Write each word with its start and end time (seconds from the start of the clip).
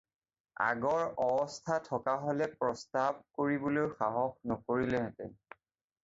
আগৰ 0.67 1.01
অৱস্থা 1.25 1.75
থকা 1.87 2.15
হ'লে 2.23 2.47
প্ৰস্তাৱ 2.63 3.19
কৰিবলৈকে 3.41 3.99
সাহস 3.99 4.49
নকৰিলেহেঁতেন। 4.53 5.37